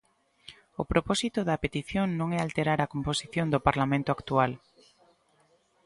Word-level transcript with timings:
O 0.81 0.83
propósito 0.91 1.39
da 1.47 1.61
petición 1.63 2.07
non 2.19 2.29
é 2.37 2.39
alterar 2.41 2.79
a 2.81 2.91
composición 2.93 3.47
do 3.53 3.63
parlamento 3.67 4.09
actual. 4.17 4.51